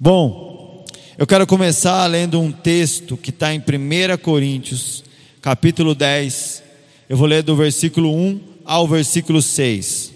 [0.00, 0.84] Bom,
[1.18, 3.62] eu quero começar lendo um texto que está em 1
[4.22, 5.02] Coríntios,
[5.42, 6.62] capítulo 10.
[7.08, 10.12] Eu vou ler do versículo 1 ao versículo 6.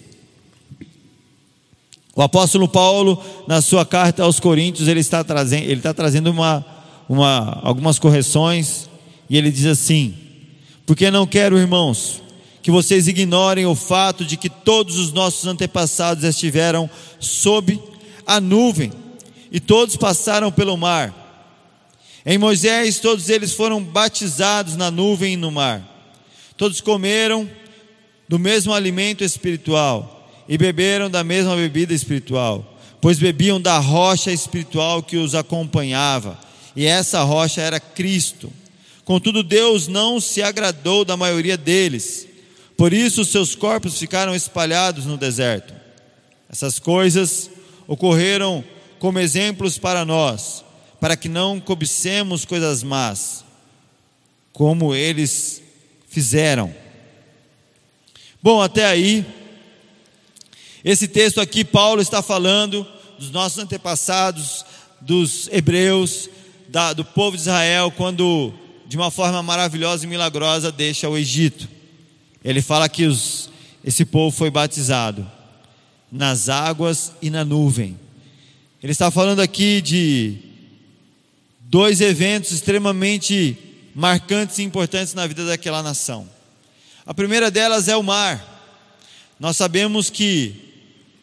[2.15, 6.65] O apóstolo Paulo, na sua carta aos Coríntios, ele está trazendo, ele está trazendo uma,
[7.09, 8.89] uma, algumas correções,
[9.29, 10.15] e ele diz assim:
[10.87, 12.23] Porque não quero, irmãos,
[12.63, 16.89] que vocês ignorem o fato de que todos os nossos antepassados estiveram
[17.19, 17.83] sob
[18.25, 19.02] a nuvem
[19.53, 21.15] e todos passaram pelo mar.
[22.25, 25.87] Em Moisés, todos eles foram batizados na nuvem e no mar.
[26.57, 27.49] Todos comeram
[28.27, 35.03] do mesmo alimento espiritual e beberam da mesma bebida espiritual, pois bebiam da rocha espiritual
[35.03, 36.39] que os acompanhava,
[36.75, 38.51] e essa rocha era Cristo.
[39.05, 42.27] Contudo, Deus não se agradou da maioria deles,
[42.77, 45.75] por isso seus corpos ficaram espalhados no deserto.
[46.49, 47.51] Essas coisas
[47.87, 48.65] ocorreram
[49.03, 50.65] como exemplos para nós,
[51.01, 53.45] para que não cobicemos coisas más,
[54.53, 55.61] como eles
[56.07, 56.73] fizeram.
[58.41, 59.27] Bom, até aí,
[60.85, 62.87] esse texto aqui, Paulo está falando
[63.19, 64.65] dos nossos antepassados,
[65.01, 66.31] dos hebreus,
[66.69, 68.55] da, do povo de Israel, quando
[68.87, 71.69] de uma forma maravilhosa e milagrosa deixa o Egito.
[72.45, 73.51] Ele fala que os,
[73.85, 75.29] esse povo foi batizado
[76.09, 77.99] nas águas e na nuvem.
[78.83, 80.39] Ele está falando aqui de
[81.61, 83.57] dois eventos extremamente
[83.95, 86.29] marcantes e importantes na vida daquela nação.
[87.07, 88.45] A primeira delas é o mar.
[89.39, 90.57] Nós sabemos que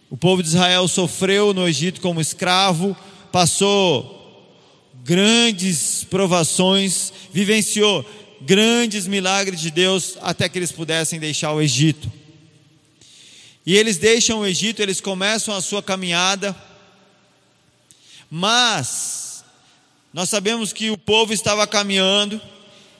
[0.09, 2.95] o povo de Israel sofreu no Egito como escravo,
[3.29, 4.55] passou
[5.03, 12.09] grandes provações, vivenciou grandes milagres de Deus até que eles pudessem deixar o Egito.
[13.65, 16.55] E eles deixam o Egito, eles começam a sua caminhada
[18.29, 19.43] mas
[20.13, 22.41] nós sabemos que o povo estava caminhando,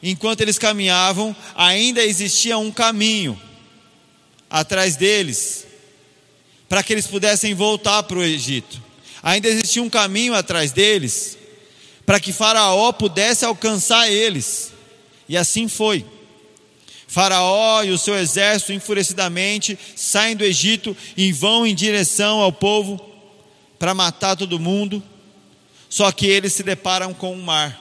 [0.01, 3.39] enquanto eles caminhavam, ainda existia um caminho
[4.49, 5.67] atrás deles,
[6.67, 8.81] para que eles pudessem voltar para o Egito.
[9.21, 11.37] Ainda existia um caminho atrás deles,
[12.05, 14.71] para que Faraó pudesse alcançar eles.
[15.27, 16.05] E assim foi.
[17.07, 22.99] Faraó e o seu exército enfurecidamente saem do Egito e vão em direção ao povo
[23.79, 25.03] para matar todo mundo.
[25.89, 27.77] Só que eles se deparam com um mar.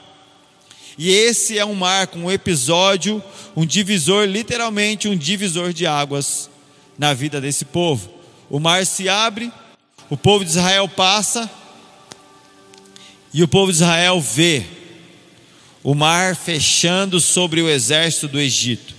[0.96, 3.22] E esse é um mar com um episódio,
[3.54, 6.50] um divisor, literalmente um divisor de águas
[6.98, 8.10] na vida desse povo.
[8.50, 9.52] O mar se abre,
[10.10, 11.48] o povo de Israel passa,
[13.32, 14.64] e o povo de Israel vê
[15.84, 18.94] o mar fechando sobre o exército do Egito.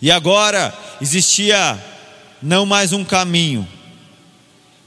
[0.00, 1.78] E agora existia
[2.40, 3.66] não mais um caminho,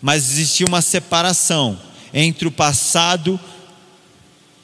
[0.01, 1.79] mas existia uma separação
[2.13, 3.39] entre o passado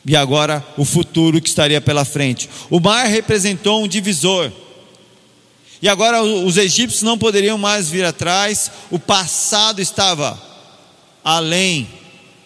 [0.06, 2.50] e agora o futuro que estaria pela frente.
[2.70, 4.52] O mar representou um divisor.
[5.82, 10.42] E agora os egípcios não poderiam mais vir atrás, o passado estava
[11.24, 11.88] além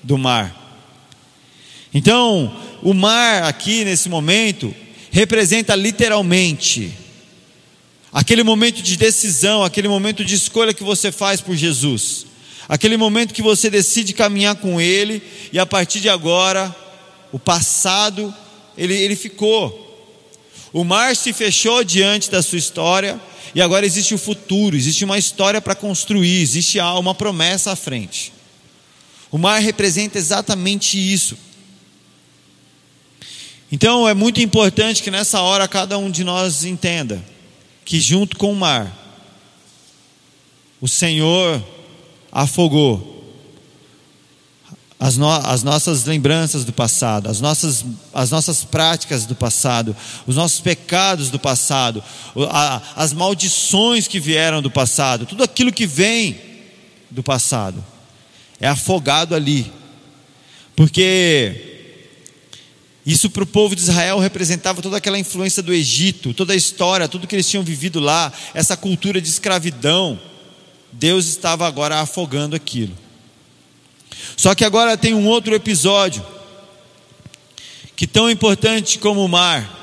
[0.02, 0.56] do mar.
[1.94, 4.74] Então, o mar aqui nesse momento
[5.12, 6.94] representa literalmente
[8.12, 12.26] aquele momento de decisão, aquele momento de escolha que você faz por Jesus.
[12.69, 16.74] Aquele momento que você decide caminhar com Ele, e a partir de agora,
[17.31, 18.31] o passado,
[18.78, 19.88] ele, ele ficou.
[20.72, 23.19] O mar se fechou diante da sua história,
[23.56, 28.31] e agora existe o futuro, existe uma história para construir, existe uma promessa à frente.
[29.31, 31.35] O mar representa exatamente isso.
[33.72, 37.24] Então é muito importante que nessa hora cada um de nós entenda
[37.84, 38.96] que, junto com o mar,
[40.79, 41.63] o Senhor
[42.31, 43.17] afogou
[45.00, 49.95] as, no, as, nossas lembranças do passado, as nossas, as nossas práticas do passado,
[50.28, 52.03] os nossos pecados do passado,
[52.50, 56.38] a, as maldições que vieram do passado, tudo aquilo que vem
[57.09, 57.84] do passado,
[58.59, 59.72] é afogado ali,
[60.75, 61.70] porque
[63.05, 67.08] isso para o povo de Israel representava toda aquela influência do Egito, toda a história,
[67.08, 70.20] tudo que eles tinham vivido lá, essa cultura de escravidão.
[70.99, 72.96] Deus estava agora afogando aquilo.
[74.35, 76.25] Só que agora tem um outro episódio,
[77.96, 79.78] que tão importante como o mar,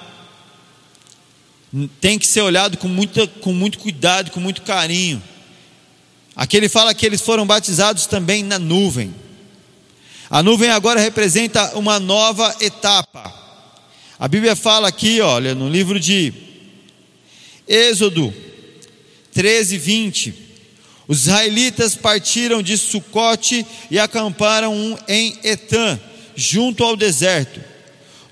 [2.03, 5.23] tem que ser olhado com, muita, com muito cuidado, com muito carinho.
[6.35, 9.15] Aqui ele fala que eles foram batizados também na nuvem.
[10.29, 13.33] A nuvem agora representa uma nova etapa.
[14.19, 16.35] A Bíblia fala aqui, olha, no livro de
[17.67, 18.35] Êxodo
[19.33, 20.46] 13, 20
[21.09, 25.99] Os israelitas partiram de Sucote e acamparam em Etã,
[26.35, 27.61] junto ao deserto.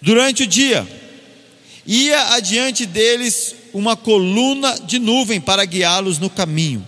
[0.02, 0.86] Durante o dia,
[1.86, 6.84] ia adiante deles uma coluna de nuvem para guiá-los no caminho,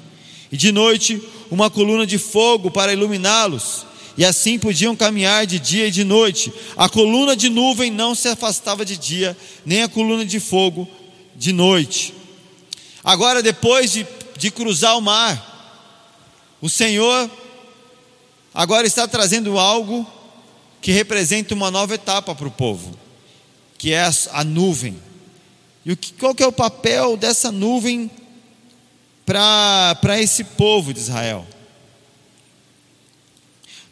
[0.50, 3.86] e de noite, uma coluna de fogo para iluminá-los,
[4.18, 6.52] e assim podiam caminhar de dia e de noite.
[6.76, 10.88] A coluna de nuvem não se afastava de dia, nem a coluna de fogo
[11.36, 12.14] de noite.
[13.04, 14.06] Agora, depois de,
[14.38, 15.55] de cruzar o mar,
[16.66, 17.30] o Senhor
[18.52, 20.04] agora está trazendo algo
[20.82, 22.98] que representa uma nova etapa para o povo,
[23.78, 25.00] que é a, nuvem.
[25.84, 28.10] E o que, qual que é o papel dessa nuvem
[29.24, 31.46] para esse povo de Israel?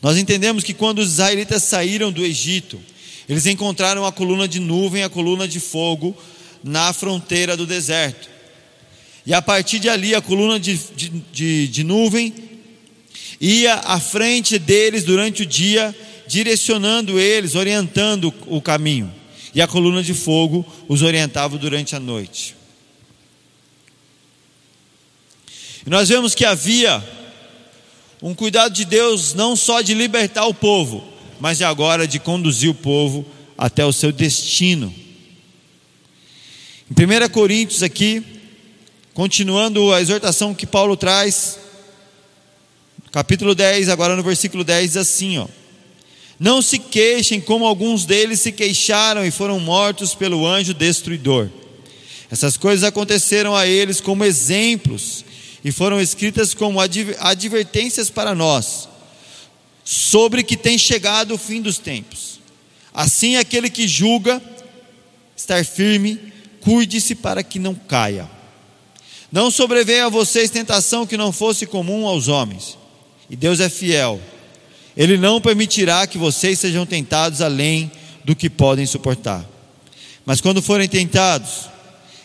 [0.03, 2.81] Nós entendemos que quando os israelitas saíram do Egito,
[3.29, 6.17] eles encontraram a coluna de nuvem, a coluna de fogo
[6.65, 8.29] na fronteira do deserto.
[9.25, 12.53] E a partir de ali, a coluna de, de, de, de nuvem
[13.40, 15.94] ia à frente deles durante o dia,
[16.26, 19.12] direcionando eles, orientando o caminho.
[19.54, 22.56] E a coluna de fogo os orientava durante a noite.
[25.86, 27.02] E nós vemos que havia
[28.22, 31.04] um cuidado de Deus não só de libertar o povo,
[31.38, 33.26] mas agora de conduzir o povo
[33.56, 34.92] até o seu destino.
[36.90, 38.22] Em 1 Coríntios aqui,
[39.12, 41.58] continuando a exortação que Paulo traz,
[43.14, 45.46] capítulo 10, agora no versículo 10 diz assim, ó:
[46.37, 51.49] Não se queixem como alguns deles se queixaram e foram mortos pelo anjo destruidor.
[52.28, 55.25] Essas coisas aconteceram a eles como exemplos
[55.64, 58.88] e foram escritas como advertências para nós,
[59.84, 62.40] sobre que tem chegado o fim dos tempos.
[62.93, 64.43] Assim, aquele que julga
[65.37, 66.19] estar firme,
[66.61, 68.28] cuide-se para que não caia.
[69.31, 72.76] Não sobreveia a vocês tentação que não fosse comum aos homens,
[73.29, 74.21] e Deus é fiel.
[74.97, 77.91] Ele não permitirá que vocês sejam tentados além
[78.25, 79.44] do que podem suportar.
[80.25, 81.69] Mas quando forem tentados,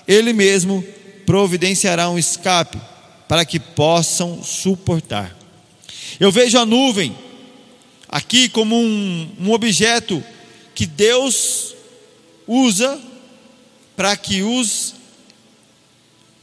[0.07, 0.83] Ele mesmo
[1.25, 2.79] providenciará um escape
[3.27, 5.35] para que possam suportar.
[6.19, 7.15] Eu vejo a nuvem
[8.07, 10.23] aqui como um, um objeto
[10.73, 11.75] que Deus
[12.47, 12.99] usa
[13.95, 14.95] para que os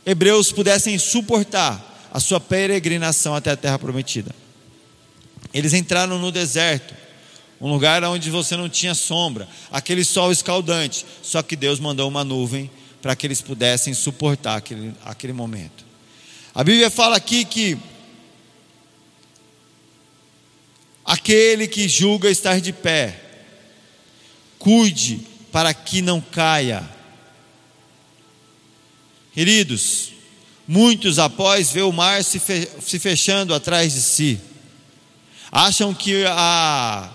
[0.05, 4.46] hebreus pudessem suportar a sua peregrinação até a terra prometida.
[5.53, 6.95] Eles entraram no deserto,
[7.61, 12.25] um lugar onde você não tinha sombra, aquele sol escaldante, só que Deus mandou uma
[12.25, 12.71] nuvem
[13.01, 15.85] para que eles pudessem suportar aquele, aquele momento.
[16.55, 17.79] A Bíblia fala aqui que
[21.07, 23.21] aquele que julga estar de pé,
[24.59, 25.21] cuide
[25.53, 26.83] para que não caia.
[29.33, 30.13] Queridos,
[30.67, 32.41] muitos após ver o mar se,
[32.99, 34.41] fechando atrás de si,
[35.51, 37.11] acham que a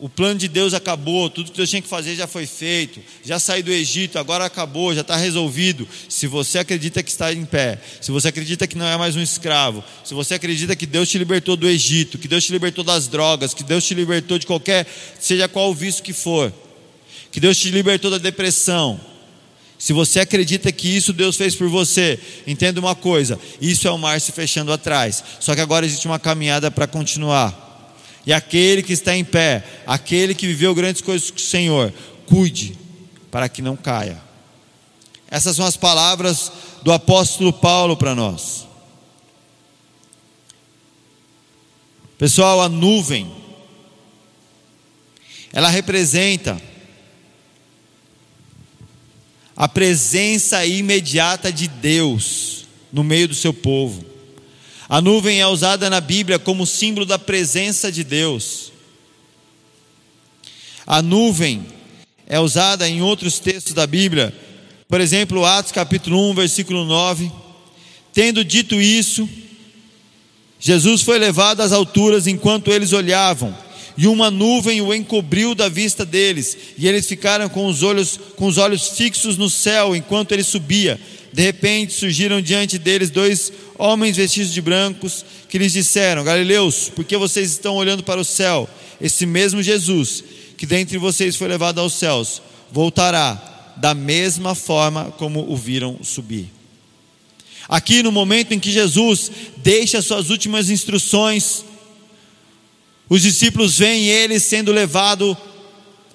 [0.00, 3.38] o plano de Deus acabou, tudo que Deus tinha que fazer já foi feito, já
[3.38, 5.86] saiu do Egito, agora acabou, já está resolvido.
[6.08, 9.20] Se você acredita que está em pé, se você acredita que não é mais um
[9.20, 13.08] escravo, se você acredita que Deus te libertou do Egito, que Deus te libertou das
[13.08, 14.86] drogas, que Deus te libertou de qualquer,
[15.20, 16.50] seja qual o vício que for,
[17.30, 18.98] que Deus te libertou da depressão,
[19.80, 23.96] se você acredita que isso Deus fez por você, entenda uma coisa: isso é o
[23.96, 25.24] mar se fechando atrás.
[25.40, 27.96] Só que agora existe uma caminhada para continuar.
[28.26, 31.94] E aquele que está em pé, aquele que viveu grandes coisas com o Senhor,
[32.26, 32.76] cuide
[33.30, 34.20] para que não caia.
[35.30, 38.66] Essas são as palavras do apóstolo Paulo para nós.
[42.18, 43.34] Pessoal, a nuvem,
[45.54, 46.60] ela representa
[49.60, 54.02] a presença imediata de Deus no meio do seu povo.
[54.88, 58.72] A nuvem é usada na Bíblia como símbolo da presença de Deus.
[60.86, 61.66] A nuvem
[62.26, 64.34] é usada em outros textos da Bíblia,
[64.88, 67.30] por exemplo, Atos capítulo 1, versículo 9.
[68.14, 69.28] Tendo dito isso,
[70.58, 73.54] Jesus foi levado às alturas enquanto eles olhavam,
[74.00, 78.46] e uma nuvem o encobriu da vista deles, e eles ficaram com os olhos com
[78.46, 80.98] os olhos fixos no céu enquanto ele subia.
[81.30, 87.04] De repente surgiram diante deles dois homens vestidos de brancos que lhes disseram: Galileus, por
[87.04, 88.66] que vocês estão olhando para o céu?
[88.98, 90.24] Esse mesmo Jesus,
[90.56, 92.40] que dentre vocês foi levado aos céus,
[92.72, 96.50] voltará da mesma forma como o viram subir.
[97.68, 101.66] Aqui no momento em que Jesus deixa suas últimas instruções,
[103.10, 105.36] os discípulos veem ele sendo levado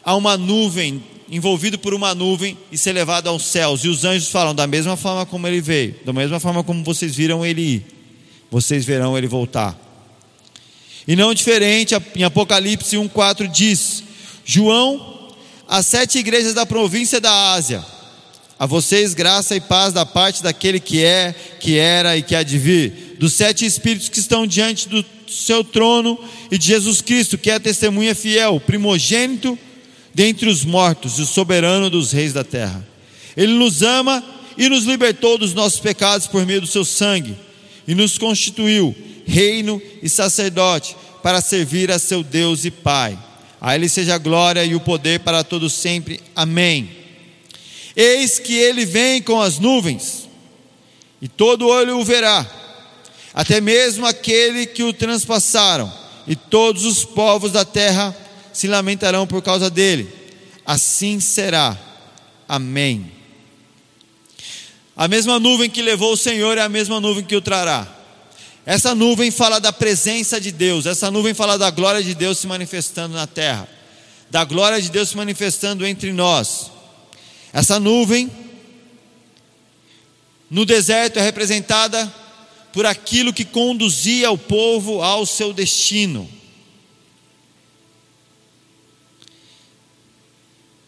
[0.02, 3.84] a uma nuvem envolvido por uma nuvem e ser levado aos céus.
[3.84, 7.14] E os anjos falam: da mesma forma como ele veio, da mesma forma como vocês
[7.14, 7.86] viram ele ir.
[8.50, 9.78] vocês verão ele voltar.
[11.08, 14.04] E não diferente, em Apocalipse 1,4 diz:
[14.46, 15.34] João,
[15.68, 17.84] as sete igrejas da província da Ásia,
[18.58, 22.42] a vocês graça e paz da parte daquele que é, que era e que há
[22.42, 26.20] de vir, dos sete espíritos que estão diante do seu trono
[26.52, 29.58] e de Jesus Cristo, que é a testemunha fiel, primogênito
[30.14, 32.86] dentre os mortos e o soberano dos reis da terra.
[33.36, 34.24] Ele nos ama
[34.58, 37.36] e nos libertou dos nossos pecados por meio do seu sangue
[37.88, 43.18] e nos constituiu reino e sacerdote para servir a seu Deus e Pai.
[43.60, 46.22] A Ele seja a glória e o poder para todos sempre.
[46.36, 46.90] Amém.
[47.96, 50.30] Eis que Ele vem com as nuvens,
[51.22, 52.46] e todo olho o verá,
[53.36, 55.92] até mesmo aquele que o transpassaram,
[56.26, 58.16] e todos os povos da terra
[58.54, 60.10] se lamentarão por causa dele.
[60.66, 61.78] Assim será.
[62.48, 63.12] Amém.
[64.96, 67.86] A mesma nuvem que levou o Senhor é a mesma nuvem que o trará.
[68.66, 72.48] Essa nuvem fala da presença de Deus, essa nuvem fala da glória de Deus se
[72.48, 73.68] manifestando na terra,
[74.32, 76.72] da glória de Deus se manifestando entre nós.
[77.52, 78.32] Essa nuvem
[80.50, 82.12] no deserto é representada
[82.76, 86.30] por aquilo que conduzia o povo ao seu destino.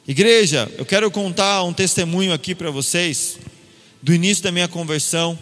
[0.06, 3.40] Igreja, eu quero contar um testemunho aqui para vocês
[4.02, 5.40] do início da minha conversão.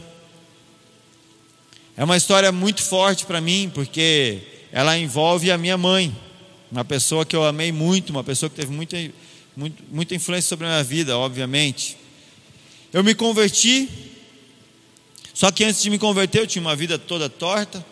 [1.98, 6.16] É uma história muito forte para mim, porque ela envolve a minha mãe,
[6.72, 8.96] uma pessoa que eu amei muito, uma pessoa que teve muita,
[9.58, 11.98] muito, muita influência sobre a minha vida, obviamente.
[12.94, 13.90] Eu me converti
[15.36, 17.86] só que antes de me converter, eu tinha uma vida toda torta.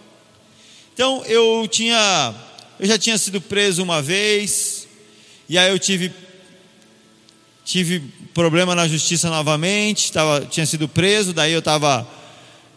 [0.93, 2.33] Então eu tinha,
[2.79, 4.87] eu já tinha sido preso uma vez,
[5.49, 6.09] e aí eu tive
[7.65, 7.99] tive
[8.33, 12.07] problema na justiça novamente, tava, tinha sido preso, daí eu estava,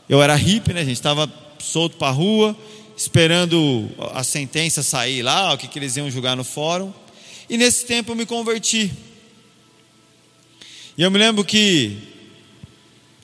[0.08, 2.56] eu era hippie, né, gente, estava solto para rua,
[2.96, 6.92] esperando a sentença sair lá, o que, que eles iam julgar no fórum,
[7.48, 8.92] e nesse tempo eu me converti.
[10.96, 12.15] E eu me lembro que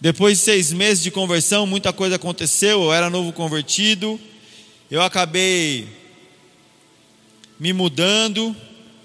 [0.02, 2.82] depois de seis meses de conversão, muita coisa aconteceu.
[2.82, 4.18] Eu era novo convertido.
[4.90, 5.87] Eu acabei
[7.56, 8.54] me mudando.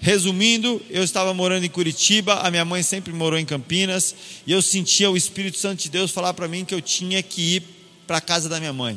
[0.00, 4.14] Resumindo, eu estava morando em Curitiba, a minha mãe sempre morou em Campinas,
[4.46, 7.56] e eu sentia o Espírito Santo de Deus falar para mim que eu tinha que
[7.56, 7.62] ir
[8.06, 8.96] para a casa da minha mãe.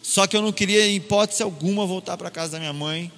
[0.00, 3.10] Só que eu não queria, em hipótese alguma, voltar para a casa da minha mãe.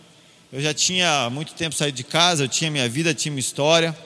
[0.50, 3.97] Eu já tinha muito tempo saído de casa, eu tinha minha vida, tinha minha história.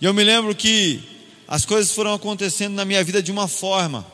[0.00, 1.19] E eu me lembro que
[1.50, 4.06] as coisas foram acontecendo na minha vida de uma forma.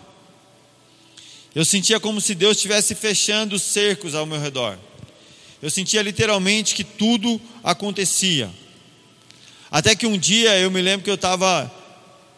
[1.54, 4.78] Eu sentia como se Deus estivesse fechando os cercos ao meu redor.
[5.60, 8.50] Eu sentia literalmente que tudo acontecia.
[9.70, 11.70] Até que um dia eu me lembro que eu estava.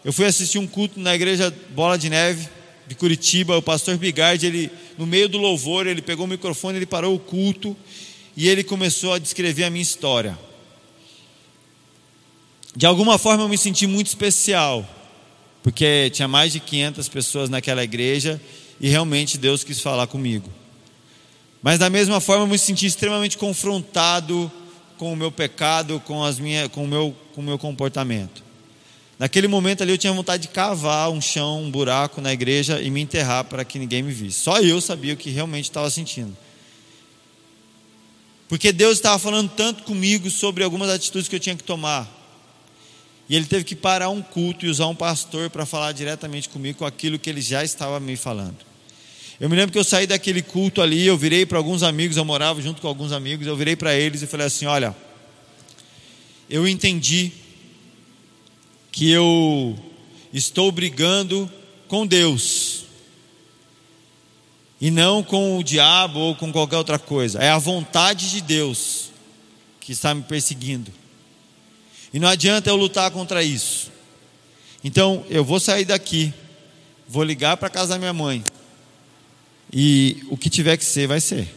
[0.05, 2.49] Eu fui assistir um culto na igreja Bola de Neve
[2.88, 3.57] de Curitiba.
[3.57, 7.21] O pastor Bigardi, ele, no meio do louvor, ele pegou o microfone, ele parou o
[7.21, 7.76] culto
[8.37, 10.37] e ele começou a descrever a minha história.
[12.78, 14.88] De alguma forma eu me senti muito especial,
[15.64, 18.40] porque tinha mais de 500 pessoas naquela igreja
[18.80, 20.49] e realmente Deus quis falar comigo.
[21.61, 24.49] Mas da mesma forma eu me senti extremamente confrontado
[24.97, 28.44] com o meu pecado, com, as minha, com, o meu, com o meu comportamento.
[29.18, 32.92] Naquele momento ali eu tinha vontade de cavar um chão, um buraco na igreja e
[32.92, 34.38] me enterrar para que ninguém me visse.
[34.38, 36.37] Só eu sabia o que realmente estava sentindo.
[38.49, 42.18] Porque Deus estava falando tanto comigo sobre algumas atitudes que eu tinha que tomar.
[43.28, 46.78] E ele teve que parar um culto e usar um pastor para falar diretamente comigo
[46.78, 48.56] com aquilo que ele já estava me falando.
[49.38, 52.25] Eu me lembro que eu saí daquele culto ali, eu virei para alguns amigos, eu
[52.25, 54.97] morava junto com alguns amigos, eu virei para eles e falei assim: Olha,
[56.49, 57.30] eu entendi
[58.90, 59.78] que eu
[60.32, 61.50] estou brigando
[61.87, 62.85] com Deus
[64.80, 69.11] e não com o diabo ou com qualquer outra coisa, é a vontade de Deus
[69.80, 70.90] que está me perseguindo.
[72.12, 73.91] E não adianta eu lutar contra isso.
[74.83, 76.33] Então eu vou sair daqui,
[77.07, 78.43] vou ligar para casa da minha mãe.
[79.73, 81.55] E o que tiver que ser, vai ser.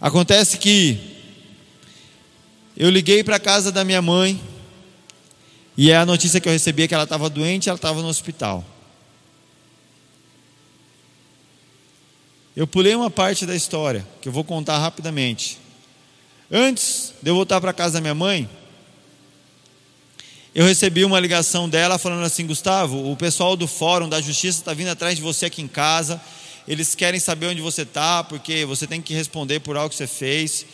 [0.00, 0.98] Acontece que
[2.76, 4.40] eu liguei para casa da minha mãe
[5.76, 8.64] e a notícia que eu recebi é que ela estava doente, ela estava no hospital.
[12.56, 15.58] Eu pulei uma parte da história que eu vou contar rapidamente.
[16.50, 18.48] Antes de eu voltar para casa da minha mãe,
[20.54, 24.72] eu recebi uma ligação dela falando assim: Gustavo, o pessoal do Fórum da Justiça está
[24.72, 26.20] vindo atrás de você aqui em casa.
[26.68, 30.06] Eles querem saber onde você está, porque você tem que responder por algo que você
[30.06, 30.64] fez.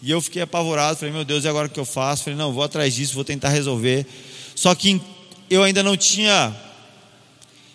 [0.00, 2.24] E eu fiquei apavorado, falei: Meu Deus, e agora o que eu faço?
[2.24, 4.06] Falei: Não, vou atrás disso, vou tentar resolver.
[4.54, 4.98] Só que
[5.50, 6.56] eu ainda não tinha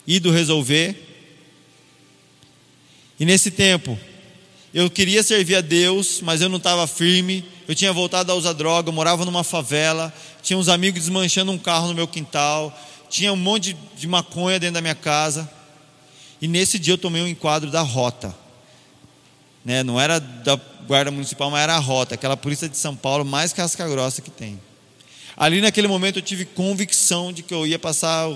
[0.08, 0.96] ido resolver.
[3.20, 3.96] E nesse tempo,
[4.74, 7.53] eu queria servir a Deus, mas eu não estava firme.
[7.68, 11.58] Eu tinha voltado a usar droga, eu morava numa favela, tinha uns amigos desmanchando um
[11.58, 12.78] carro no meu quintal,
[13.10, 15.50] tinha um monte de maconha dentro da minha casa.
[16.42, 18.36] E nesse dia eu tomei um enquadro da rota.
[19.64, 19.82] Né?
[19.84, 23.54] Não era da guarda municipal, mas era a rota, aquela polícia de São Paulo mais
[23.54, 24.60] casca grossa que tem.
[25.38, 28.30] Ali naquele momento eu tive convicção de que eu ia passar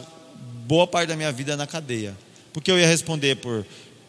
[0.65, 2.17] boa parte da minha vida na cadeia.
[2.53, 3.65] Porque eu ia responder por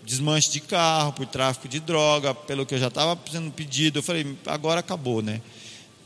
[0.09, 3.99] desmanche de carro, por tráfico de droga, pelo que eu já estava sendo pedido.
[3.99, 5.43] Eu falei, agora acabou, né?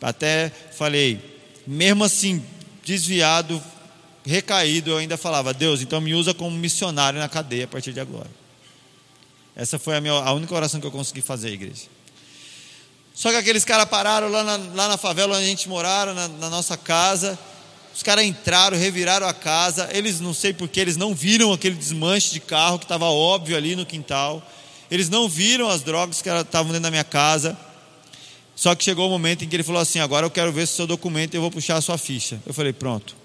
[0.00, 1.20] Até falei,
[1.64, 2.44] mesmo assim,
[2.84, 3.62] desviado,
[4.26, 8.00] recaído, eu ainda falava, Deus, então me usa como missionário na cadeia a partir de
[8.00, 8.28] agora.
[9.54, 11.84] Essa foi a, minha, a única oração que eu consegui fazer, igreja.
[13.14, 16.26] Só que aqueles caras pararam lá na, lá na favela onde a gente morava, na,
[16.26, 17.38] na nossa casa.
[17.94, 19.88] Os caras entraram, reviraram a casa.
[19.92, 23.76] Eles não sei porque eles não viram aquele desmanche de carro que estava óbvio ali
[23.76, 24.42] no quintal.
[24.90, 27.56] Eles não viram as drogas que estavam dentro da minha casa.
[28.54, 30.86] Só que chegou o momento em que ele falou assim: Agora eu quero ver seu
[30.86, 32.40] documento e eu vou puxar a sua ficha.
[32.46, 33.16] Eu falei: Pronto.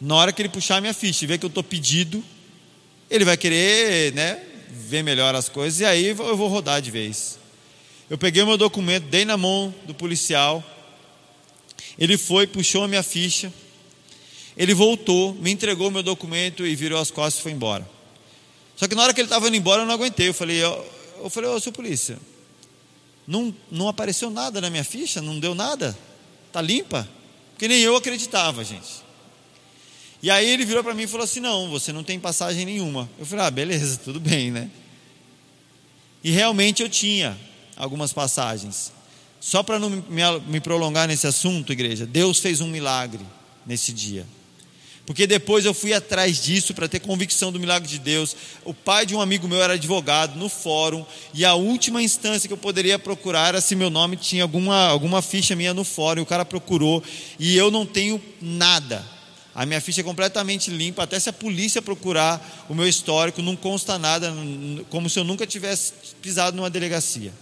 [0.00, 2.24] Na hora que ele puxar a minha ficha e ver que eu estou pedido,
[3.08, 7.38] ele vai querer né, ver melhor as coisas e aí eu vou rodar de vez.
[8.10, 10.62] Eu peguei o meu documento, dei na mão do policial.
[11.98, 13.52] Ele foi, puxou a minha ficha.
[14.56, 17.88] Ele voltou, me entregou meu documento e virou as costas e foi embora.
[18.76, 20.28] Só que na hora que ele estava indo embora, eu não aguentei.
[20.28, 22.18] Eu falei, eu, eu falei, ô, seu polícia,
[23.26, 25.22] não, não apareceu nada na minha ficha?
[25.22, 25.96] Não deu nada?
[26.52, 27.08] Tá limpa?
[27.52, 29.02] Porque nem eu acreditava, gente.
[30.22, 33.10] E aí ele virou para mim e falou assim: Não, você não tem passagem nenhuma.
[33.18, 34.70] Eu falei: Ah, beleza, tudo bem, né?
[36.22, 37.38] E realmente eu tinha
[37.76, 38.92] algumas passagens.
[39.44, 43.26] Só para não me, prolongar nesse assunto, igreja, Deus fez um milagre
[43.66, 44.24] nesse dia.
[45.04, 48.36] Porque depois eu fui atrás disso para ter convicção do milagre de Deus.
[48.64, 52.52] O pai de um amigo meu era advogado no fórum, e a última instância que
[52.52, 56.20] eu poderia procurar era se meu nome tinha alguma, alguma ficha minha no fórum.
[56.20, 57.02] E o cara procurou,
[57.36, 59.04] e eu não tenho nada.
[59.52, 63.56] A minha ficha é completamente limpa, até se a polícia procurar o meu histórico, não
[63.56, 64.32] consta nada,
[64.88, 67.32] como se eu nunca tivesse pisado numa delegacia.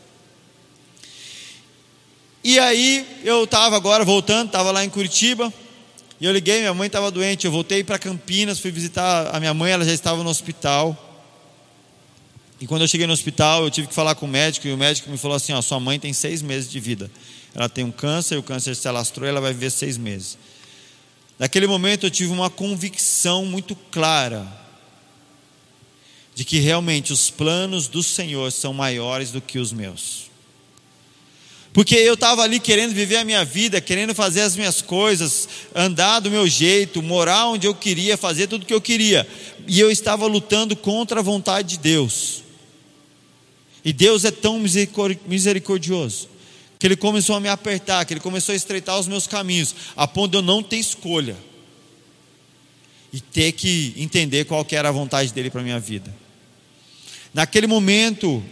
[2.42, 5.52] E aí eu estava agora voltando, estava lá em Curitiba,
[6.18, 9.52] e eu liguei, minha mãe estava doente, eu voltei para Campinas, fui visitar a minha
[9.52, 11.06] mãe, ela já estava no hospital.
[12.60, 14.76] E quando eu cheguei no hospital, eu tive que falar com o médico, e o
[14.76, 17.10] médico me falou assim: ó, sua mãe tem seis meses de vida.
[17.54, 20.38] Ela tem um câncer, o câncer se alastrou, ela vai viver seis meses.
[21.38, 24.46] Naquele momento eu tive uma convicção muito clara
[26.34, 30.29] de que realmente os planos do Senhor são maiores do que os meus.
[31.72, 36.18] Porque eu estava ali querendo viver a minha vida, querendo fazer as minhas coisas, andar
[36.18, 39.26] do meu jeito, morar onde eu queria, fazer tudo o que eu queria.
[39.68, 42.42] E eu estava lutando contra a vontade de Deus.
[43.84, 44.60] E Deus é tão
[45.26, 46.28] misericordioso
[46.78, 50.08] que Ele começou a me apertar, que Ele começou a estreitar os meus caminhos, a
[50.08, 51.36] ponto de eu não ter escolha
[53.12, 56.14] e ter que entender qual que era a vontade dele para minha vida.
[57.34, 58.42] Naquele momento,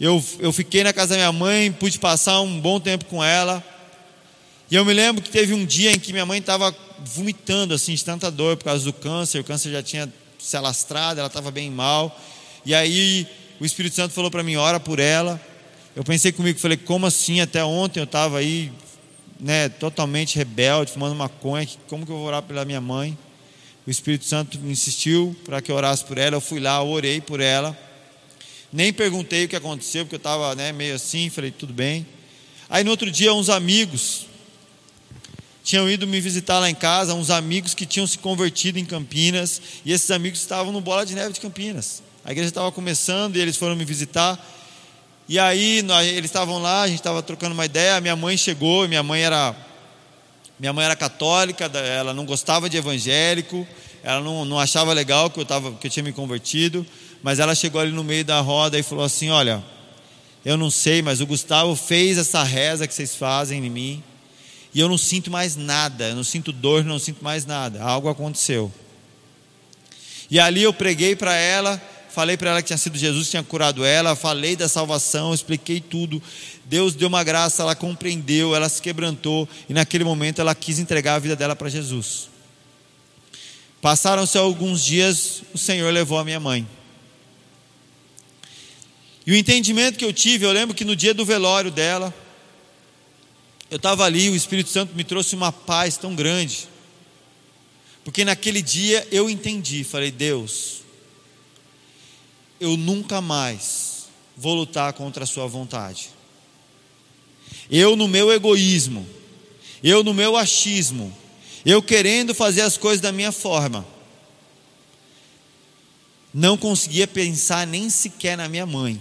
[0.00, 3.64] eu, eu fiquei na casa da minha mãe, pude passar um bom tempo com ela.
[4.70, 7.94] E eu me lembro que teve um dia em que minha mãe estava vomitando assim
[7.94, 9.40] de tanta dor por causa do câncer.
[9.40, 12.18] O câncer já tinha se alastrado, ela estava bem mal.
[12.64, 13.26] E aí
[13.60, 15.40] o Espírito Santo falou para mim: ora por ela.
[15.94, 17.40] Eu pensei comigo, falei: como assim?
[17.40, 18.70] Até ontem eu estava aí,
[19.40, 21.66] né, totalmente rebelde, fumando maconha.
[21.88, 23.16] Como que eu vou orar pela minha mãe?
[23.86, 26.36] O Espírito Santo insistiu para que eu orasse por ela.
[26.36, 27.76] Eu fui lá, orei por ela.
[28.76, 32.06] Nem perguntei o que aconteceu, porque eu estava né, meio assim, falei, tudo bem.
[32.68, 34.26] Aí no outro dia, uns amigos
[35.64, 39.62] tinham ido me visitar lá em casa, uns amigos que tinham se convertido em Campinas,
[39.82, 42.02] e esses amigos estavam no Bola de Neve de Campinas.
[42.22, 44.38] A igreja estava começando e eles foram me visitar.
[45.26, 45.78] E aí
[46.14, 49.56] eles estavam lá, a gente estava trocando uma ideia, minha mãe chegou, minha mãe era
[50.60, 53.66] minha mãe era católica, ela não gostava de evangélico,
[54.02, 56.86] ela não, não achava legal que eu, tava, que eu tinha me convertido
[57.26, 59.60] mas ela chegou ali no meio da roda e falou assim: Olha,
[60.44, 64.00] eu não sei, mas o Gustavo fez essa reza que vocês fazem em mim,
[64.72, 68.08] e eu não sinto mais nada, eu não sinto dor, não sinto mais nada, algo
[68.08, 68.72] aconteceu.
[70.30, 73.42] E ali eu preguei para ela, falei para ela que tinha sido Jesus que tinha
[73.42, 76.22] curado ela, falei da salvação, expliquei tudo.
[76.64, 81.16] Deus deu uma graça, ela compreendeu, ela se quebrantou, e naquele momento ela quis entregar
[81.16, 82.28] a vida dela para Jesus.
[83.82, 86.64] Passaram-se alguns dias, o Senhor levou a minha mãe.
[89.26, 92.14] E o entendimento que eu tive, eu lembro que no dia do velório dela,
[93.68, 96.68] eu estava ali, o Espírito Santo me trouxe uma paz tão grande.
[98.04, 100.82] Porque naquele dia eu entendi, falei, Deus,
[102.60, 106.10] eu nunca mais vou lutar contra a Sua vontade.
[107.68, 109.04] Eu, no meu egoísmo,
[109.82, 111.12] eu, no meu achismo,
[111.64, 113.84] eu querendo fazer as coisas da minha forma,
[116.32, 119.00] não conseguia pensar nem sequer na minha mãe,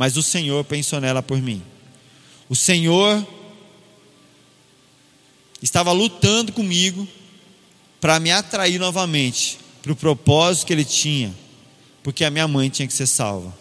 [0.00, 1.62] mas o Senhor pensou nela por mim.
[2.48, 3.22] O Senhor
[5.62, 7.06] estava lutando comigo
[8.00, 11.34] para me atrair novamente para o propósito que Ele tinha,
[12.02, 13.54] porque a minha mãe tinha que ser salva.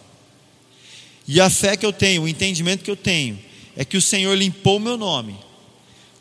[1.28, 3.38] E a fé que eu tenho, o entendimento que eu tenho,
[3.76, 5.36] é que o Senhor limpou o meu nome,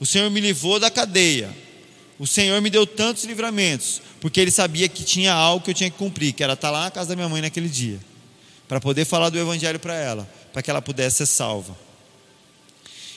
[0.01, 1.57] o Senhor me livrou da cadeia,
[2.19, 5.89] o Senhor me deu tantos livramentos, porque Ele sabia que tinha algo que eu tinha
[5.89, 8.01] que cumprir, que era estar lá na casa da minha mãe naquele dia,
[8.69, 11.77] para poder falar do Evangelho para ela, para que ela pudesse ser salva.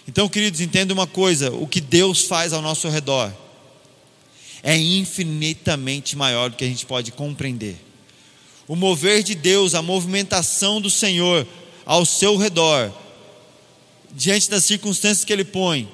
[0.08, 3.32] Então, queridos, entenda uma coisa: o que Deus faz ao nosso redor
[4.64, 7.76] é infinitamente maior do que a gente pode compreender.
[8.68, 11.46] O mover de Deus, a movimentação do Senhor
[11.86, 12.92] ao seu redor,
[14.12, 15.90] diante das circunstâncias que Ele põe,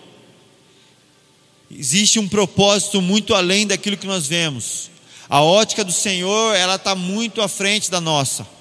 [1.71, 4.91] existe um propósito muito além daquilo que nós vemos.
[5.29, 8.56] A ótica do Senhor, ela está muito à frente da nossa.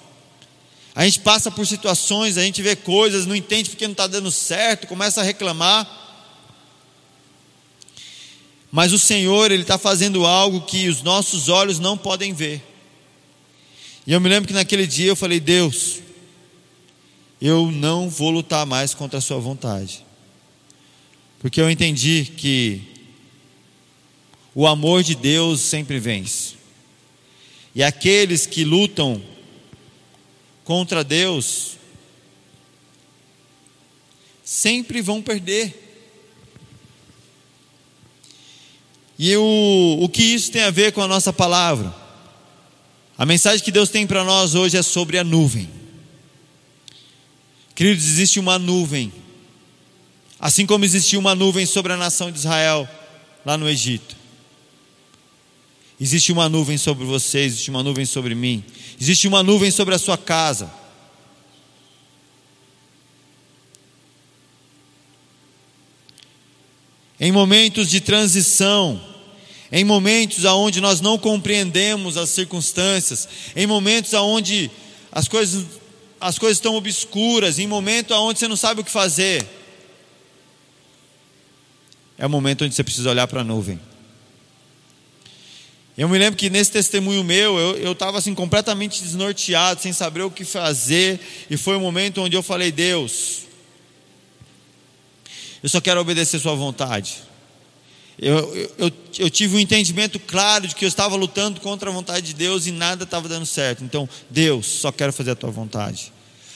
[0.97, 4.31] A gente passa por situações, a gente vê coisas, não entende porque não está dando
[4.31, 5.87] certo, começa a reclamar.
[8.73, 12.65] Mas o Senhor, Ele está fazendo algo que os nossos olhos não podem ver.
[14.07, 15.99] E eu me lembro que naquele dia eu falei: Deus,
[17.43, 20.03] eu não vou lutar mais contra a Sua vontade,
[21.41, 22.81] porque eu entendi que
[24.55, 26.55] o amor de Deus sempre vence,
[27.75, 29.36] e aqueles que lutam
[30.67, 31.77] contra Deus,
[34.45, 35.85] sempre vão perder.
[39.17, 41.95] E o, o que isso tem a ver com a nossa palavra?
[43.17, 45.71] A mensagem que Deus tem para nós hoje é sobre a nuvem.
[47.73, 49.13] Queridos, existe uma nuvem,
[50.41, 52.89] assim como existia uma nuvem sobre a nação de Israel
[53.45, 54.17] lá no Egito.
[55.99, 58.63] Existe uma nuvem sobre você, existe uma nuvem sobre mim,
[59.01, 60.71] existe uma nuvem sobre a sua casa.
[67.19, 69.01] Em momentos de transição,
[69.73, 74.71] em momentos onde nós não compreendemos as circunstâncias, em momentos onde
[75.11, 75.65] as coisas,
[76.21, 79.47] as coisas estão obscuras, em momentos onde você não sabe o que fazer,
[82.19, 83.81] é o momento onde você precisa olhar para a nuvem.
[85.97, 90.31] Eu me lembro que nesse testemunho meu, eu estava assim completamente desnorteado, sem saber o
[90.31, 93.45] que fazer, e foi o um momento onde eu falei: Deus,
[95.63, 97.25] eu só quero obedecer Sua vontade.
[98.19, 102.29] Eu, eu, eu, tive um entendimento claro de que eu estava lutando contra a vontade
[102.29, 103.85] de Deus e nada estava dando certo.
[103.85, 106.13] Então, Deus, só quero fazer a tua vontade.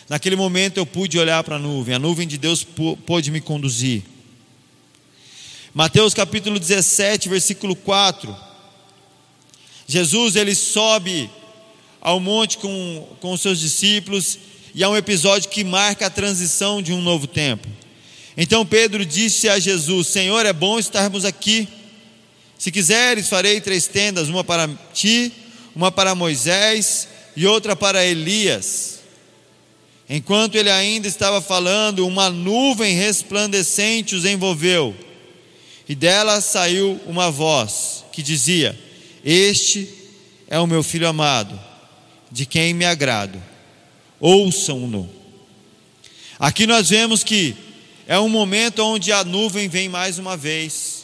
[0.09, 2.67] Naquele momento eu pude olhar para a nuvem, a nuvem de Deus
[3.07, 4.03] pôde me conduzir.
[5.75, 8.50] Mateus capítulo 17, versículo 4.
[9.91, 11.29] Jesus ele sobe
[12.01, 14.39] ao monte com, com os seus discípulos
[14.73, 17.67] e há um episódio que marca a transição de um novo tempo.
[18.37, 21.67] Então Pedro disse a Jesus: Senhor, é bom estarmos aqui.
[22.57, 25.33] Se quiseres, farei três tendas: uma para ti,
[25.75, 29.01] uma para Moisés e outra para Elias.
[30.09, 34.95] Enquanto ele ainda estava falando, uma nuvem resplandecente os envolveu,
[35.89, 38.79] e dela saiu uma voz que dizia:
[39.25, 39.89] este
[40.49, 41.59] é o meu filho amado,
[42.31, 43.41] de quem me agrado.
[44.19, 45.09] Ouçam-no.
[46.39, 47.55] Aqui nós vemos que
[48.07, 51.01] é um momento onde a nuvem vem mais uma vez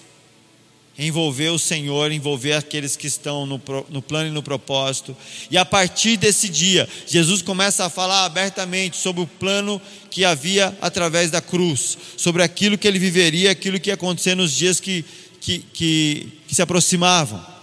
[0.99, 5.15] envolver o Senhor, envolver aqueles que estão no, no, plano e no propósito.
[5.51, 10.77] E a partir desse dia, Jesus começa a falar abertamente sobre o plano que havia
[10.81, 15.05] através da cruz, sobre aquilo que ele viveria, aquilo que ia acontecer nos dias que,
[15.41, 17.56] que, que, que se aproximavam.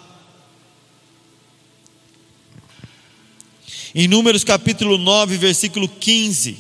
[3.96, 6.58] Em Números capítulo 9, versículo 15,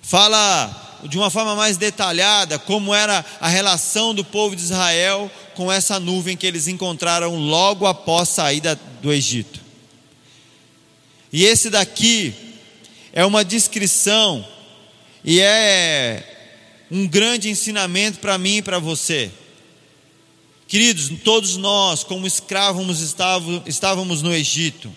[0.00, 5.70] fala de uma forma mais detalhada como era a relação do povo de Israel com
[5.70, 9.60] essa nuvem que eles encontraram logo após saída do Egito.
[11.32, 12.32] E esse daqui
[13.12, 14.46] é uma descrição
[15.24, 19.28] e é um grande ensinamento para mim e para você.
[20.68, 23.00] Queridos, todos nós, como escravos,
[23.66, 24.92] estávamos no Egito.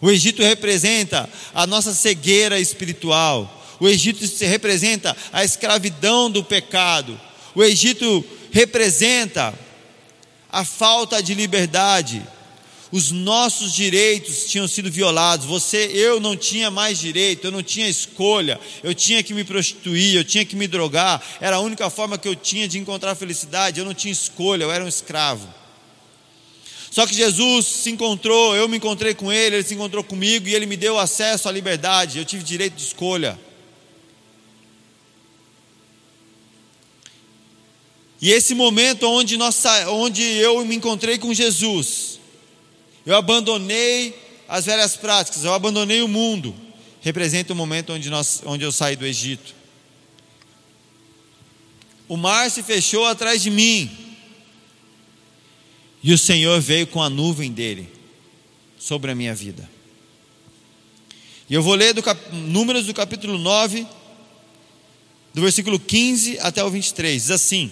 [0.00, 3.52] O Egito representa a nossa cegueira espiritual.
[3.80, 7.20] O Egito representa a escravidão do pecado.
[7.54, 9.52] O Egito representa
[10.50, 12.22] a falta de liberdade.
[12.92, 15.46] Os nossos direitos tinham sido violados.
[15.46, 18.60] Você, eu não tinha mais direito, eu não tinha escolha.
[18.82, 21.22] Eu tinha que me prostituir, eu tinha que me drogar.
[21.40, 23.80] Era a única forma que eu tinha de encontrar felicidade.
[23.80, 25.52] Eu não tinha escolha, eu era um escravo.
[26.90, 30.54] Só que Jesus se encontrou, eu me encontrei com ele, ele se encontrou comigo e
[30.54, 32.18] ele me deu acesso à liberdade.
[32.18, 33.38] Eu tive direito de escolha.
[38.20, 42.18] E esse momento onde, nós, onde eu me encontrei com Jesus,
[43.06, 46.54] eu abandonei as velhas práticas, eu abandonei o mundo,
[47.00, 49.54] representa o momento onde, nós, onde eu saí do Egito.
[52.08, 53.88] O mar se fechou atrás de mim,
[56.02, 57.88] e o Senhor veio com a nuvem dele
[58.78, 59.68] sobre a minha vida.
[61.48, 62.20] E eu vou ler do cap...
[62.32, 63.86] Números do capítulo 9,
[65.32, 67.22] do versículo 15 até o 23.
[67.22, 67.70] Diz assim: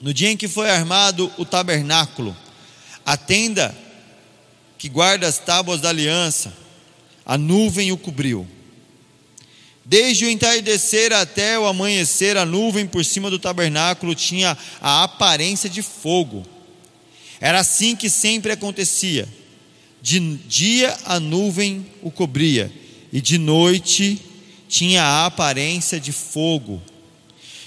[0.00, 2.36] No dia em que foi armado o tabernáculo,
[3.10, 3.76] a tenda
[4.78, 6.52] que guarda as tábuas da aliança,
[7.24, 8.46] a nuvem o cobriu.
[9.84, 15.68] Desde o entardecer até o amanhecer, a nuvem por cima do tabernáculo tinha a aparência
[15.68, 16.46] de fogo
[17.40, 19.26] era assim que sempre acontecia.
[20.02, 22.70] De dia a nuvem o cobria,
[23.12, 24.18] e de noite
[24.68, 26.80] tinha a aparência de fogo.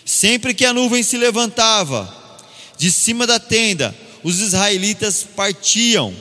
[0.05, 2.21] Sempre que a nuvem se levantava
[2.77, 6.13] de cima da tenda, os israelitas partiam.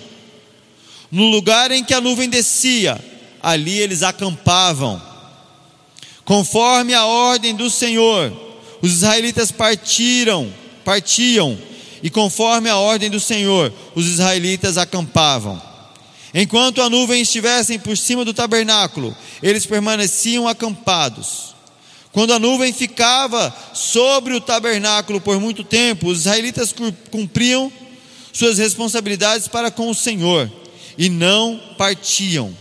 [1.10, 2.98] No lugar em que a nuvem descia,
[3.42, 5.00] ali eles acampavam.
[6.24, 8.32] Conforme a ordem do Senhor,
[8.80, 10.52] os israelitas partiram,
[10.84, 11.58] partiam
[12.02, 15.60] e conforme a ordem do Senhor, os israelitas acampavam.
[16.34, 21.54] Enquanto a nuvem estivesse por cima do tabernáculo, eles permaneciam acampados.
[22.10, 26.74] Quando a nuvem ficava sobre o tabernáculo por muito tempo, os israelitas
[27.10, 27.72] cumpriam
[28.32, 30.50] suas responsabilidades para com o Senhor
[30.96, 32.56] e não partiam.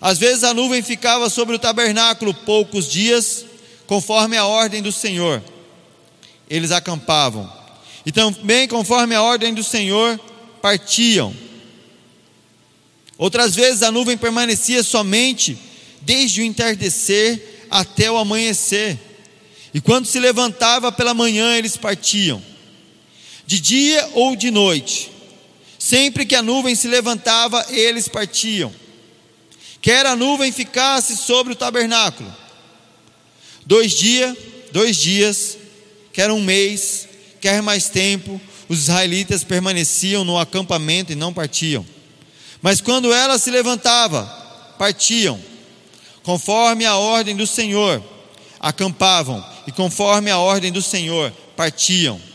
[0.00, 3.44] Às vezes a nuvem ficava sobre o tabernáculo poucos dias,
[3.86, 5.42] conforme a ordem do Senhor.
[6.48, 7.50] Eles acampavam.
[8.04, 10.18] E também, conforme a ordem do Senhor,
[10.62, 11.34] partiam.
[13.18, 15.58] Outras vezes a nuvem permanecia somente
[16.00, 18.98] desde o entardecer até o amanhecer.
[19.74, 22.42] E quando se levantava pela manhã, eles partiam.
[23.50, 25.10] De dia ou de noite,
[25.76, 28.72] sempre que a nuvem se levantava, eles partiam.
[29.82, 32.32] Quer a nuvem ficasse sobre o tabernáculo,
[33.66, 34.36] dois dias,
[34.70, 35.58] dois dias,
[36.12, 37.08] quer um mês,
[37.40, 41.84] quer mais tempo, os israelitas permaneciam no acampamento e não partiam.
[42.62, 44.26] Mas quando ela se levantava,
[44.78, 45.40] partiam,
[46.22, 48.00] conforme a ordem do Senhor,
[48.60, 52.29] acampavam, e conforme a ordem do Senhor, partiam.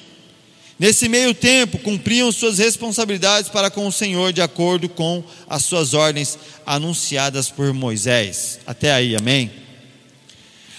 [0.77, 5.93] Nesse meio tempo, cumpriam suas responsabilidades para com o Senhor, de acordo com as suas
[5.93, 8.59] ordens anunciadas por Moisés.
[8.67, 9.51] Até aí, amém?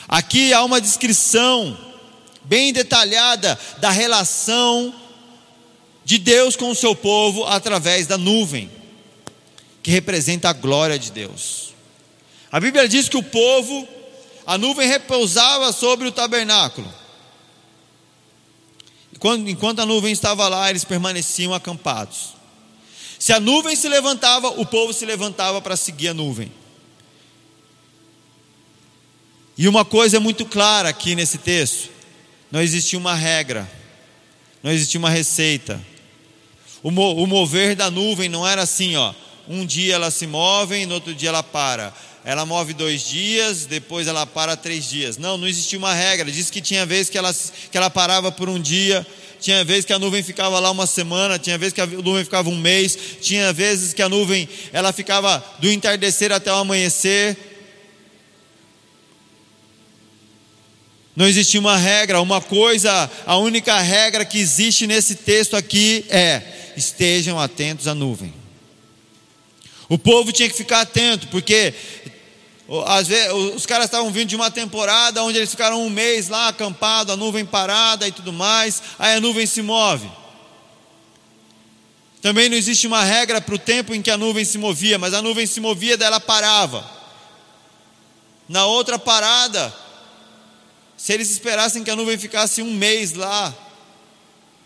[0.07, 1.77] Aqui há uma descrição
[2.45, 4.95] bem detalhada da relação
[6.05, 8.71] de Deus com o seu povo através da nuvem,
[9.83, 11.75] que representa a glória de Deus.
[12.53, 13.89] A Bíblia diz que o povo,
[14.47, 17.06] a nuvem repousava sobre o tabernáculo.
[19.47, 22.35] Enquanto a nuvem estava lá, eles permaneciam acampados.
[23.19, 26.53] Se a nuvem se levantava, o povo se levantava para seguir a nuvem.
[29.57, 31.89] E uma coisa é muito clara aqui nesse texto:
[32.51, 33.71] não existia uma regra,
[34.63, 35.81] não existia uma receita.
[36.83, 39.15] O, mo o mover da nuvem não era assim, ó.
[39.49, 41.95] Um dia ela se move e no outro dia ela para.
[42.29, 45.17] Ela move dois dias, depois ela para três dias.
[45.17, 46.29] Não, não existia uma regra.
[46.29, 49.07] Diz que tinha vezes que ela, que ela parava por um dia,
[49.41, 52.49] tinha vezes que a nuvem ficava lá uma semana, tinha vezes que a nuvem ficava
[52.51, 57.37] um mês, tinha vezes que a nuvem ela ficava do entardecer até o amanhecer.
[61.15, 66.43] Não existia uma regra, uma coisa, a única regra que existe nesse texto aqui é:
[66.77, 68.35] estejam atentos à nuvem.
[69.89, 71.73] O povo tinha que ficar atento, porque
[72.87, 76.49] às vezes, os caras estavam vindo de uma temporada onde eles ficaram um mês lá
[76.49, 80.11] acampado, a nuvem parada e tudo mais, aí a nuvem se move.
[82.21, 85.15] Também não existe uma regra para o tempo em que a nuvem se movia, mas
[85.15, 86.85] a nuvem se movia, daí ela parava.
[88.49, 89.73] Na outra parada,
[90.97, 93.55] se eles esperassem que a nuvem ficasse um mês lá,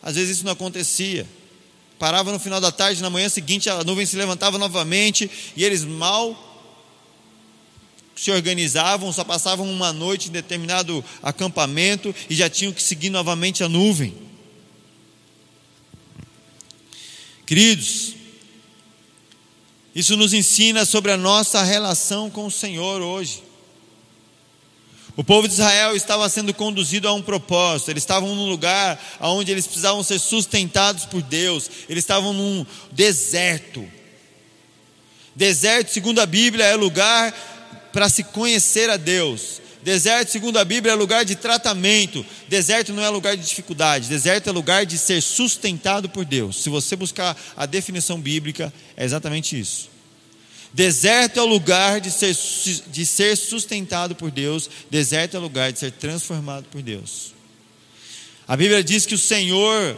[0.03, 1.29] às vezes isso não acontecia.
[1.99, 5.85] Parava no final da tarde, na manhã seguinte a nuvem se levantava novamente e eles
[5.85, 6.50] mal
[8.21, 13.65] se organizavam, só passavam uma noite em determinado acampamento e já tinham que seguir novamente
[13.65, 14.15] a nuvem.
[17.47, 18.13] Queridos,
[19.95, 23.43] isso nos ensina sobre a nossa relação com o Senhor hoje.
[25.17, 29.51] O povo de Israel estava sendo conduzido a um propósito, eles estavam num lugar onde
[29.51, 33.83] eles precisavam ser sustentados por Deus, eles estavam num deserto.
[35.35, 37.35] Deserto, segundo a Bíblia, é lugar
[37.93, 39.61] para se conhecer a Deus.
[39.83, 42.25] Deserto, segundo a Bíblia, é lugar de tratamento.
[42.49, 44.09] Deserto não é lugar de dificuldade.
[44.09, 46.63] Deserto é lugar de ser sustentado por Deus.
[46.63, 49.89] Se você buscar a definição bíblica, é exatamente isso.
[50.73, 52.37] Deserto é o lugar de ser,
[52.89, 54.69] de ser sustentado por Deus.
[54.91, 57.33] Deserto é o lugar de ser transformado por Deus.
[58.47, 59.97] A Bíblia diz que o Senhor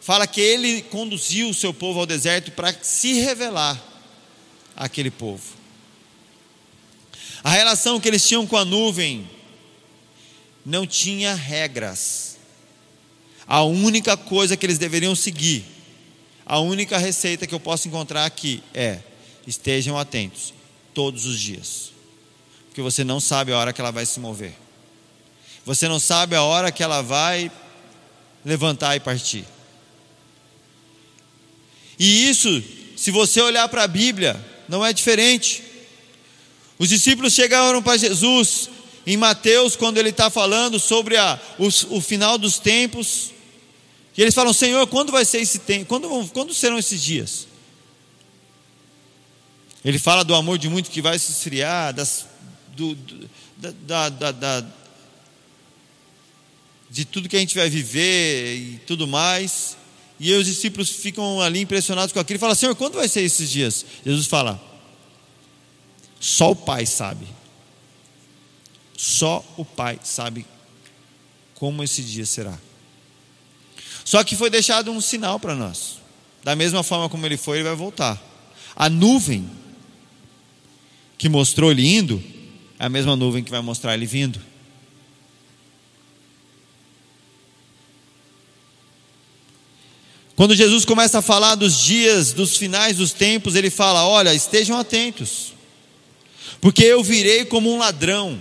[0.00, 3.82] fala que Ele conduziu o seu povo ao deserto para se revelar
[4.76, 5.63] àquele povo.
[7.44, 9.28] A relação que eles tinham com a nuvem
[10.64, 12.38] não tinha regras.
[13.46, 15.62] A única coisa que eles deveriam seguir,
[16.46, 19.00] a única receita que eu posso encontrar aqui é:
[19.46, 20.54] estejam atentos
[20.94, 21.92] todos os dias,
[22.68, 24.54] porque você não sabe a hora que ela vai se mover,
[25.66, 27.52] você não sabe a hora que ela vai
[28.42, 29.44] levantar e partir.
[31.98, 32.62] E isso,
[32.96, 35.73] se você olhar para a Bíblia, não é diferente.
[36.78, 38.68] Os discípulos chegaram para Jesus
[39.06, 43.32] em Mateus, quando ele está falando sobre a, o, o, final dos tempos,
[44.16, 45.86] e eles falam: Senhor, quando vai ser esse tempo?
[45.86, 47.46] Quando, quando serão esses dias?
[49.84, 52.26] Ele fala do amor de muito que vai se esfriar, das,
[52.74, 54.66] do, do, da, da, da,
[56.88, 59.76] de tudo que a gente vai viver e tudo mais.
[60.18, 63.50] E os discípulos ficam ali impressionados com aquilo e falam: Senhor, quando vai ser esses
[63.50, 63.84] dias?
[64.04, 64.73] Jesus fala:
[66.24, 67.26] só o Pai sabe.
[68.96, 70.46] Só o Pai sabe
[71.54, 72.58] como esse dia será.
[74.06, 75.98] Só que foi deixado um sinal para nós.
[76.42, 78.18] Da mesma forma como ele foi, ele vai voltar.
[78.74, 79.46] A nuvem
[81.18, 82.24] que mostrou ele indo
[82.78, 84.40] é a mesma nuvem que vai mostrar ele vindo.
[90.34, 94.78] Quando Jesus começa a falar dos dias, dos finais dos tempos, ele fala: Olha, estejam
[94.78, 95.53] atentos
[96.64, 98.40] porque eu virei como um ladrão.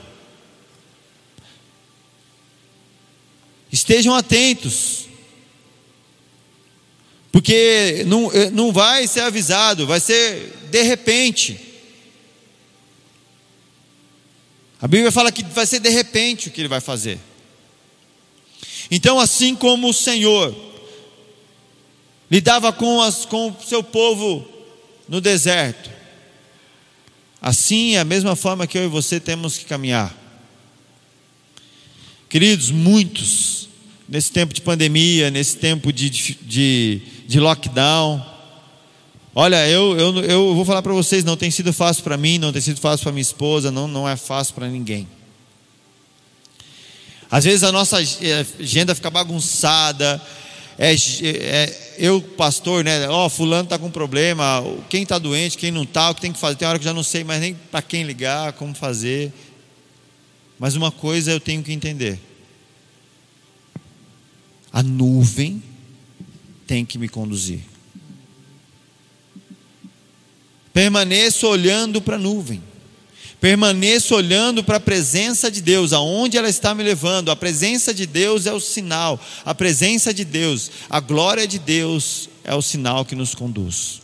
[3.69, 5.09] Estejam atentos,
[7.33, 11.59] porque não, eh, não vai ser avisado, vai ser de repente.
[14.81, 17.19] A Bíblia fala que vai ser de repente o que ele vai fazer.
[18.89, 20.55] Então, assim como o Senhor
[22.31, 24.47] lidava com, as, com o seu povo
[25.09, 25.92] no deserto,
[27.43, 30.15] Assim é a mesma forma que eu e você temos que caminhar.
[32.29, 33.67] Queridos, muitos,
[34.07, 38.25] nesse tempo de pandemia, nesse tempo de, de, de lockdown,
[39.35, 42.53] olha, eu, eu, eu vou falar para vocês, não tem sido fácil para mim, não
[42.53, 45.05] tem sido fácil para minha esposa, não, não é fácil para ninguém.
[47.29, 50.21] Às vezes a nossa agenda fica bagunçada,
[50.79, 53.07] é, é, eu, pastor, né?
[53.07, 56.33] Ó, oh, fulano está com problema, quem está doente, quem não está, o que tem
[56.33, 56.55] que fazer.
[56.57, 59.31] Tem hora que eu já não sei mais nem para quem ligar, como fazer.
[60.59, 62.19] Mas uma coisa eu tenho que entender:
[64.71, 65.61] a nuvem
[66.65, 67.61] tem que me conduzir.
[70.73, 72.63] Permaneço olhando para a nuvem.
[73.43, 77.29] Permaneço olhando para a presença de Deus, aonde ela está me levando.
[77.29, 82.29] A presença de Deus é o sinal, a presença de Deus, a glória de Deus
[82.45, 84.01] é o sinal que nos conduz.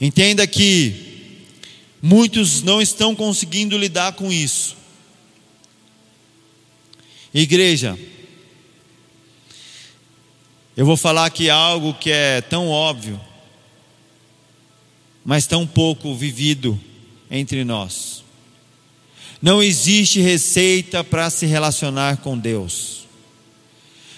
[0.00, 1.44] Entenda que
[2.00, 4.74] muitos não estão conseguindo lidar com isso.
[7.34, 7.98] Igreja,
[10.74, 13.20] eu vou falar aqui algo que é tão óbvio
[15.24, 16.78] mas tão pouco vivido
[17.30, 18.22] entre nós.
[19.40, 23.02] Não existe receita para se relacionar com Deus.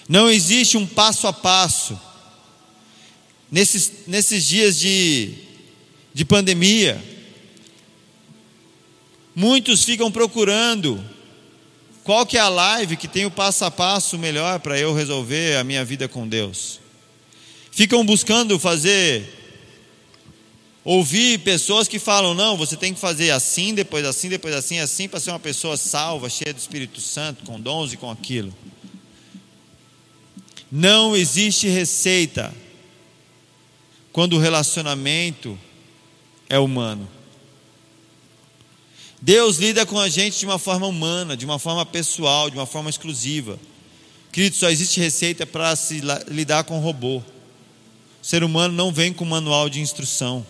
[0.07, 1.99] Não existe um passo a passo.
[3.51, 5.33] Nesses, nesses dias de,
[6.13, 7.03] de pandemia,
[9.35, 11.03] muitos ficam procurando
[12.03, 15.57] qual que é a live que tem o passo a passo melhor para eu resolver
[15.57, 16.79] a minha vida com Deus.
[17.71, 19.44] Ficam buscando fazer
[20.85, 25.09] Ouvi pessoas que falam: não, você tem que fazer assim, depois assim, depois assim, assim,
[25.09, 28.53] para ser uma pessoa salva, cheia do Espírito Santo, com dons e com aquilo.
[30.71, 32.53] Não existe receita
[34.13, 35.57] quando o relacionamento
[36.47, 37.09] é humano.
[39.19, 42.67] Deus lida com a gente de uma forma humana, de uma forma pessoal, de uma
[42.67, 43.59] forma exclusiva.
[44.31, 47.17] Querido, só existe receita para se lidar com robô.
[47.17, 47.23] O
[48.21, 50.45] ser humano não vem com manual de instrução.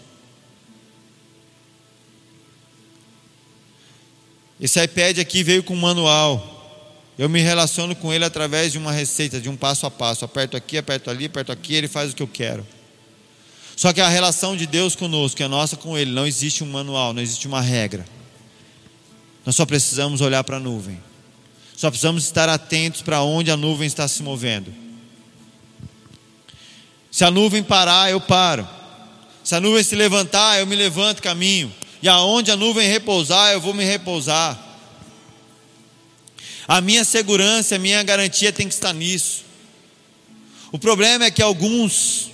[4.60, 6.52] Esse iPad aqui veio com manual.
[7.18, 10.26] Eu me relaciono com ele através de uma receita, de um passo a passo.
[10.26, 12.66] Aperto aqui, aperto ali, aperto aqui, ele faz o que eu quero.
[13.76, 17.14] Só que a relação de Deus conosco, é nossa com Ele, não existe um manual,
[17.14, 18.06] não existe uma regra.
[19.46, 21.02] Nós só precisamos olhar para a nuvem.
[21.76, 24.74] Só precisamos estar atentos para onde a nuvem está se movendo.
[27.12, 28.68] Se a nuvem parar, eu paro.
[29.44, 31.72] Se a nuvem se levantar, eu me levanto caminho.
[32.06, 34.56] E aonde a nuvem repousar, eu vou me repousar.
[36.68, 39.44] A minha segurança, a minha garantia tem que estar nisso.
[40.72, 42.30] O problema é que alguns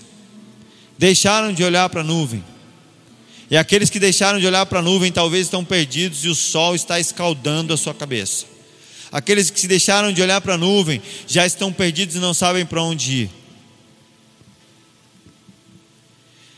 [0.98, 2.44] deixaram de olhar para a nuvem.
[3.50, 6.76] E aqueles que deixaram de olhar para a nuvem talvez estão perdidos e o sol
[6.76, 8.44] está escaldando a sua cabeça.
[9.10, 12.66] Aqueles que se deixaram de olhar para a nuvem já estão perdidos e não sabem
[12.66, 13.30] para onde ir.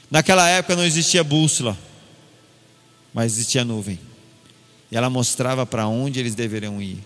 [0.10, 1.78] Naquela época não existia bússola,
[3.14, 4.00] mas existia nuvem.
[4.92, 6.98] E ela mostrava para onde eles deveriam ir.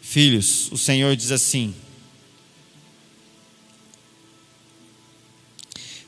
[0.00, 1.74] Filhos, o Senhor diz assim: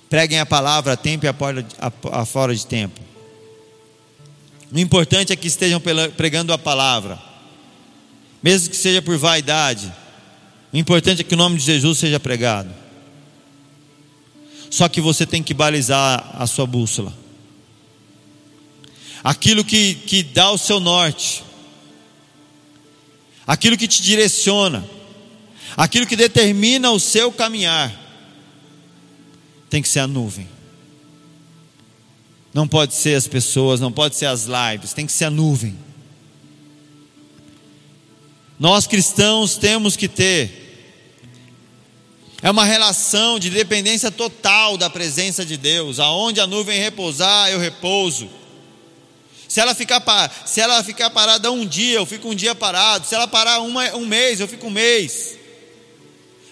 [0.09, 3.01] preguem a palavra a tempo e a fora de tempo.
[4.73, 5.81] O importante é que estejam
[6.17, 7.21] pregando a palavra,
[8.43, 9.93] mesmo que seja por vaidade.
[10.73, 12.73] O importante é que o nome de Jesus seja pregado.
[14.71, 17.13] Só que você tem que balizar a sua bússola.
[19.23, 21.43] Aquilo que, que dá o seu norte
[23.51, 24.89] aquilo que te direciona,
[25.77, 27.93] aquilo que determina o seu caminhar,
[29.69, 30.49] tem que ser a nuvem.
[32.55, 35.77] Não pode ser as pessoas, não pode ser as lives, tem que ser a nuvem.
[38.57, 40.70] Nós cristãos temos que ter
[42.43, 45.99] é uma relação de dependência total da presença de Deus.
[45.99, 48.31] Aonde a nuvem repousar, eu repouso.
[49.47, 50.03] Se ela ficar,
[50.47, 53.07] se ela ficar parada um dia, eu fico um dia parado.
[53.07, 55.37] Se ela parar uma, um mês, eu fico um mês.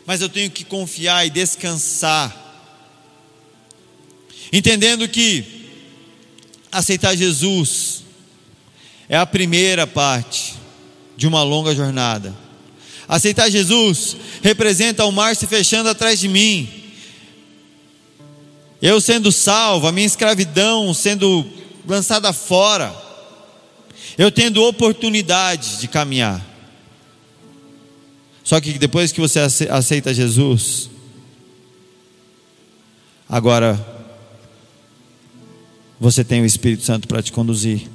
[0.05, 2.37] Mas eu tenho que confiar e descansar.
[4.53, 5.71] Entendendo que
[6.71, 8.03] aceitar Jesus
[9.09, 10.55] é a primeira parte
[11.17, 12.48] de uma longa jornada.
[13.09, 16.69] Aceitar Jesus representa o mar se fechando atrás de mim.
[18.83, 21.45] Eu sendo salvo, a minha escravidão sendo
[21.87, 22.95] lançada fora,
[24.19, 26.47] eu tendo oportunidade de caminhar.
[28.45, 29.41] Só que depois que você
[29.71, 30.91] aceita Jesus,
[33.29, 33.99] agora
[35.99, 37.89] você tem o Espírito Santo para te conduzir.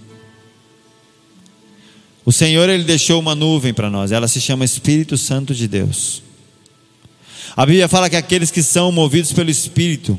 [2.25, 6.21] O Senhor ele deixou uma nuvem para nós, ela se chama Espírito Santo de Deus.
[7.55, 10.17] A Bíblia fala que aqueles que são movidos pelo Espírito,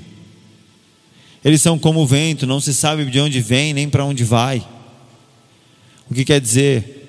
[1.44, 4.64] eles são como o vento, não se sabe de onde vem nem para onde vai.
[6.08, 7.02] O que quer dizer?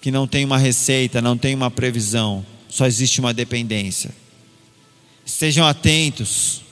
[0.00, 4.10] Que não tem uma receita, não tem uma previsão, só existe uma dependência.
[5.24, 6.62] Estejam atentos.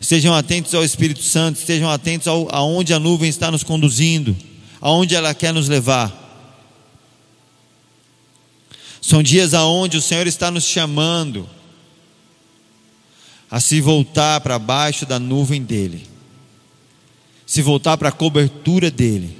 [0.00, 4.34] Estejam atentos ao Espírito Santo, estejam atentos ao, aonde a nuvem está nos conduzindo,
[4.80, 6.16] aonde ela quer nos levar.
[9.00, 11.48] São dias aonde o Senhor está nos chamando
[13.50, 16.06] a se voltar para baixo da nuvem dele,
[17.44, 19.36] se voltar para a cobertura dele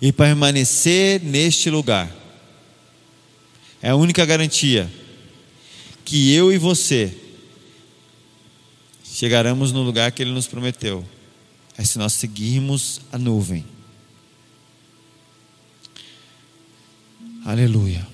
[0.00, 2.14] e permanecer neste lugar.
[3.80, 4.92] É a única garantia
[6.04, 7.16] que eu e você
[9.04, 11.04] chegaremos no lugar que ele nos prometeu.
[11.76, 13.64] É se nós seguirmos a nuvem.
[17.44, 18.11] Aleluia.